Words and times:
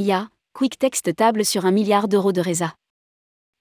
IA, 0.00 0.30
QuickText 0.54 1.14
table 1.14 1.44
sur 1.44 1.66
un 1.66 1.72
milliard 1.72 2.08
d'euros 2.08 2.32
de 2.32 2.40
résa. 2.40 2.74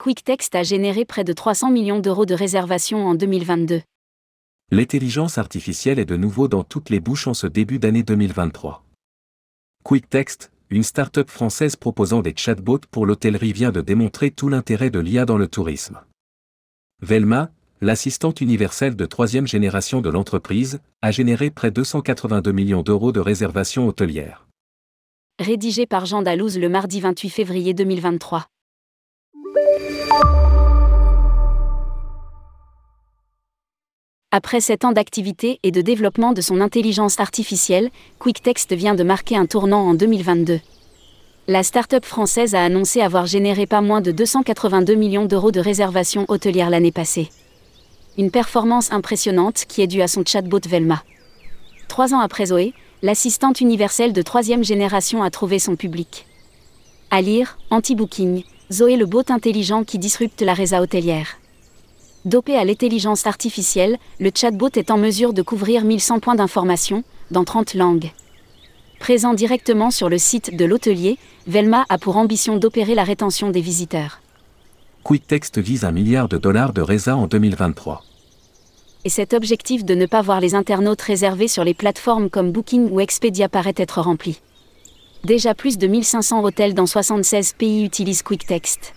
QuickText 0.02 0.55
a 0.55 0.63
généré 0.63 1.04
près 1.04 1.25
de 1.25 1.34
300 1.34 1.70
millions 1.70 2.00
d'euros 2.00 2.25
de 2.25 2.34
réservations 2.34 3.05
en 3.05 3.13
2022. 3.13 3.81
L'intelligence 4.71 5.38
artificielle 5.38 6.00
est 6.00 6.05
de 6.05 6.15
nouveau 6.15 6.47
dans 6.47 6.64
toutes 6.64 6.89
les 6.89 7.02
bouches 7.02 7.28
en 7.28 7.33
ce 7.33 7.46
début 7.46 7.78
d'année 7.78 8.04
2023. 8.04 8.86
QuickText, 9.83 10.54
une 10.70 10.83
start-up 10.83 11.29
française 11.29 11.75
proposant 11.75 12.21
des 12.21 12.33
chatbots 12.33 12.87
pour 12.89 13.06
l'hôtellerie 13.06 13.51
vient 13.51 13.74
de 13.74 13.82
démontrer 13.82 14.32
tout 14.32 14.47
l'intérêt 14.47 14.92
de 14.92 15.00
l'IA 15.00 15.25
dans 15.25 15.37
le 15.37 15.50
tourisme. 15.50 16.00
Velma, 17.01 17.51
l'assistante 17.82 18.39
universelle 18.39 18.96
de 18.96 19.06
troisième 19.06 19.46
génération 19.46 20.00
de 20.00 20.10
l'entreprise, 20.10 20.79
a 21.01 21.11
généré 21.11 21.50
près 21.50 21.69
de 21.69 21.75
282 21.75 22.54
millions 22.54 22.82
d'euros 22.82 23.11
de 23.11 23.19
réservations 23.19 23.89
hôtelières. 23.89 24.49
Rédigé 25.39 25.86
par 25.86 26.06
Jean 26.06 26.21
Dalouse 26.21 26.60
le 26.60 26.68
mardi 26.68 27.00
28 27.00 27.29
février 27.29 27.74
2023. 27.74 28.47
Après 34.31 34.59
7 34.59 34.83
ans 34.83 34.92
d'activité 34.92 35.61
et 35.64 35.72
de 35.72 35.80
développement 35.80 36.33
de 36.33 36.42
son 36.42 36.59
intelligence 36.59 37.22
artificielle, 37.22 37.89
QuickText 38.20 38.73
vient 38.73 38.95
de 38.95 39.03
marquer 39.03 39.38
un 39.38 39.45
tournant 39.45 39.88
en 39.88 39.94
2022. 39.94 40.59
La 41.47 41.64
start-up 41.64 42.03
française 42.03 42.53
a 42.53 42.61
annoncé 42.61 43.00
avoir 43.00 43.25
généré 43.25 43.66
pas 43.66 43.80
moins 43.80 44.02
de 44.02 44.11
282 44.11 44.94
millions 44.95 45.25
d'euros 45.25 45.52
de 45.52 45.61
réservations 45.61 46.25
hôtelières 46.28 46.69
l'année 46.69 46.92
passée. 46.92 47.30
Une 48.17 48.30
performance 48.30 48.92
impressionnante 48.92 49.64
qui 49.69 49.81
est 49.81 49.88
due 49.88 50.02
à 50.02 50.09
son 50.09 50.25
chatbot 50.25 50.59
Velma. 50.67 51.02
Trois 51.88 52.14
ans 52.14 52.19
après 52.19 52.47
Zoé, 52.47 52.73
l'assistante 53.02 53.61
universelle 53.61 54.14
de 54.14 54.22
troisième 54.22 54.64
génération 54.64 55.23
a 55.23 55.30
trouvé 55.30 55.59
son 55.59 55.75
public. 55.75 56.25
À 57.11 57.22
lire, 57.22 57.58
Anti-Booking, 57.69 58.44
Zoé 58.72 58.97
le 58.97 59.06
bot 59.06 59.23
intelligent 59.30 59.83
qui 59.83 59.97
disrupte 59.97 60.41
la 60.41 60.53
résa 60.53 60.81
hôtelière. 60.81 61.39
Dopé 62.25 62.56
à 62.56 62.66
l'intelligence 62.66 63.25
artificielle, 63.25 63.97
le 64.19 64.30
chatbot 64.36 64.69
est 64.75 64.91
en 64.91 64.97
mesure 64.97 65.33
de 65.33 65.41
couvrir 65.41 65.86
1100 65.86 66.19
points 66.19 66.36
d'information, 66.36 67.03
dans 67.31 67.45
30 67.45 67.73
langues. 67.73 68.11
Présent 69.00 69.34
directement 69.34 69.89
sur 69.89 70.09
le 70.09 70.17
site 70.17 70.56
de 70.56 70.66
l'hôtelier, 70.66 71.17
Velma 71.47 71.86
a 71.88 71.97
pour 71.97 72.17
ambition 72.17 72.58
d'opérer 72.58 72.94
la 72.94 73.06
rétention 73.06 73.50
des 73.50 73.61
visiteurs. 73.61 74.19
QuickText 75.03 75.58
vise 75.58 75.86
un 75.86 75.91
milliard 75.91 76.28
de 76.28 76.38
dollars 76.38 76.73
de 76.73 76.81
résa 76.81 77.16
en 77.16 77.25
2023. 77.25 78.03
Et 79.05 79.09
cet 79.09 79.33
objectif 79.33 79.86
de 79.86 79.95
ne 79.95 80.05
pas 80.05 80.22
voir 80.22 80.42
les 80.42 80.55
internautes 80.55 81.02
réservés 81.02 81.47
sur 81.47 81.64
les 81.64 81.73
plateformes 81.73 82.30
comme 82.30 82.52
Booking 82.52 82.89
ou 82.92 83.00
Expedia 83.00 83.47
paraît 83.47 83.73
être 83.78 84.02
rempli. 84.02 84.41
Déjà 85.23 85.53
plus 85.53 85.78
de 85.78 85.88
1500 85.88 86.44
hôtels 86.44 86.73
dans 86.73 86.86
76 86.86 87.53
pays 87.53 87.86
utilisent 87.86 88.23
QuickText. 88.23 88.94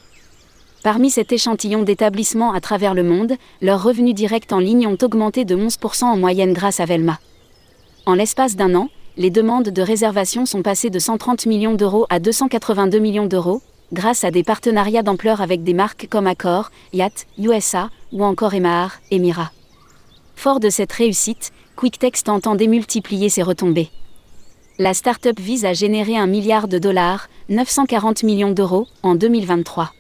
Parmi 0.82 1.10
cet 1.10 1.30
échantillon 1.30 1.82
d'établissements 1.82 2.52
à 2.52 2.60
travers 2.60 2.94
le 2.94 3.04
monde, 3.04 3.34
leurs 3.60 3.82
revenus 3.82 4.14
directs 4.14 4.52
en 4.52 4.58
ligne 4.58 4.88
ont 4.88 4.98
augmenté 5.00 5.44
de 5.44 5.56
11% 5.56 6.04
en 6.04 6.16
moyenne 6.16 6.52
grâce 6.52 6.80
à 6.80 6.84
Velma. 6.84 7.20
En 8.04 8.14
l'espace 8.14 8.56
d'un 8.56 8.74
an, 8.74 8.88
les 9.16 9.30
demandes 9.30 9.68
de 9.68 9.82
réservation 9.82 10.46
sont 10.46 10.62
passées 10.62 10.90
de 10.90 10.98
130 10.98 11.46
millions 11.46 11.74
d'euros 11.74 12.06
à 12.10 12.18
282 12.18 12.98
millions 12.98 13.26
d'euros, 13.26 13.62
grâce 13.92 14.24
à 14.24 14.32
des 14.32 14.42
partenariats 14.42 15.04
d'ampleur 15.04 15.40
avec 15.40 15.62
des 15.62 15.74
marques 15.74 16.08
comme 16.10 16.26
Accor, 16.26 16.72
Yacht, 16.92 17.26
USA 17.38 17.90
ou 18.10 18.24
encore 18.24 18.54
Emar, 18.54 18.98
Emira. 19.12 19.52
Fort 20.34 20.60
de 20.60 20.70
cette 20.70 20.92
réussite, 20.92 21.52
QuickText 21.76 22.28
entend 22.28 22.54
démultiplier 22.54 23.28
ses 23.28 23.42
retombées. 23.42 23.90
La 24.78 24.94
start-up 24.94 25.38
vise 25.38 25.64
à 25.64 25.72
générer 25.72 26.16
un 26.16 26.26
milliard 26.26 26.66
de 26.66 26.78
dollars, 26.78 27.28
940 27.48 28.22
millions 28.22 28.52
d'euros, 28.52 28.86
en 29.02 29.14
2023. 29.14 29.92